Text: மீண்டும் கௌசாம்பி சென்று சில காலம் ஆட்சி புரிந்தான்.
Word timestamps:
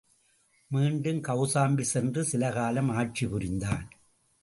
மீண்டும் 0.67 1.21
கௌசாம்பி 1.21 1.81
சென்று 1.81 2.23
சில 2.23 2.51
காலம் 2.51 2.89
ஆட்சி 2.89 3.27
புரிந்தான். 3.27 3.87